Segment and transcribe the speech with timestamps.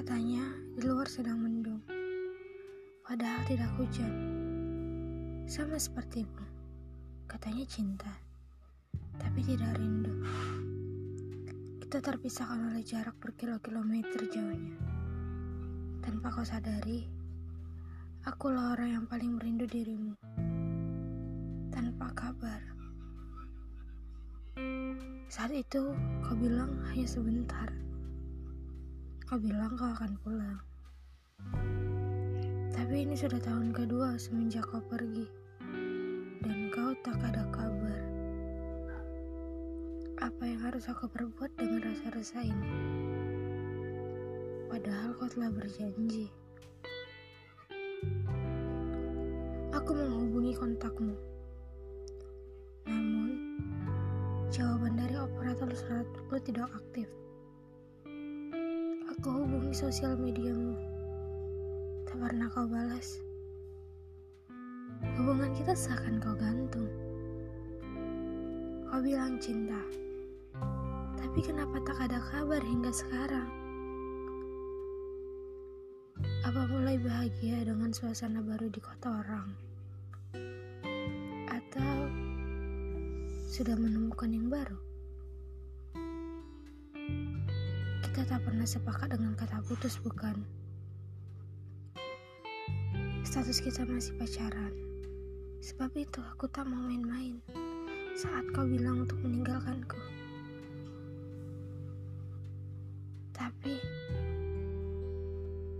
[0.00, 0.48] Katanya
[0.80, 1.84] di luar sedang mendung,
[3.04, 4.08] padahal tidak hujan.
[5.44, 6.40] Sama sepertimu,
[7.28, 8.08] katanya cinta,
[9.20, 10.24] tapi tidak rindu.
[11.84, 14.80] Kita terpisahkan oleh jarak berkilo-kilometer jauhnya.
[16.00, 17.04] Tanpa kau sadari,
[18.24, 20.16] akulah orang yang paling merindu dirimu.
[21.68, 22.64] Tanpa kabar.
[25.28, 25.92] Saat itu,
[26.24, 27.68] kau bilang hanya sebentar.
[29.30, 30.58] Kau bilang kau akan pulang.
[32.74, 35.22] Tapi ini sudah tahun kedua semenjak kau pergi.
[36.42, 38.02] Dan kau tak ada kabar.
[40.18, 42.74] Apa yang harus aku perbuat dengan rasa-rasa ini?
[44.66, 46.26] Padahal kau telah berjanji.
[49.70, 51.14] Aku menghubungi kontakmu.
[52.82, 53.62] Namun,
[54.50, 57.06] jawaban dari operator suratku tidak aktif.
[59.20, 60.72] Aku hubungi sosial mediamu.
[62.08, 63.20] Tak pernah kau balas.
[65.20, 66.88] Hubungan kita seakan kau gantung.
[68.88, 69.76] Kau bilang cinta.
[71.20, 73.44] Tapi kenapa tak ada kabar hingga sekarang?
[76.48, 79.52] Apa mulai bahagia dengan suasana baru di kota orang?
[81.44, 82.08] Atau
[83.52, 84.89] sudah menemukan yang baru?
[88.10, 90.42] Kita tak pernah sepakat dengan kata putus, bukan?
[93.22, 94.74] Status kita masih pacaran.
[95.62, 97.38] Sebab itu aku tak mau main-main
[98.18, 99.94] saat kau bilang untuk meninggalkanku.
[103.30, 103.78] Tapi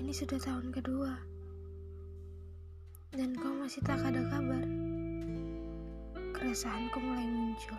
[0.00, 1.12] ini sudah tahun kedua
[3.12, 4.64] dan kau masih tak ada kabar.
[6.32, 7.76] Keresahanku mulai muncul.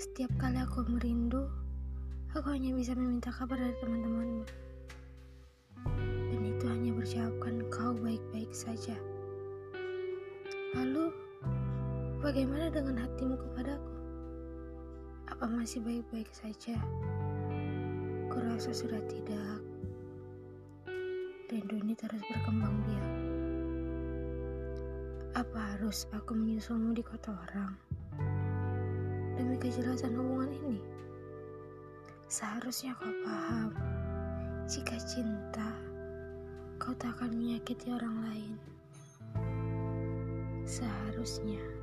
[0.00, 1.44] Setiap kali aku merindu,
[2.32, 4.44] aku hanya bisa meminta kabar dari teman-temanmu.
[6.32, 8.96] Dan itu hanya berjawabkan kau baik-baik saja.
[10.72, 11.12] Lalu,
[12.24, 13.92] bagaimana dengan hatimu kepadaku?
[15.28, 16.80] Apa masih baik-baik saja?
[18.32, 19.60] Kurasa sudah tidak.
[21.52, 23.12] Rindu ini terus berkembang biak.
[25.36, 27.76] Apa harus aku menyusulmu di kota orang?
[29.36, 30.80] Demi kejelasan hubungan ini.
[32.32, 33.76] Seharusnya kau paham,
[34.64, 35.68] jika cinta,
[36.80, 38.52] kau tak akan menyakiti orang lain.
[40.64, 41.81] Seharusnya.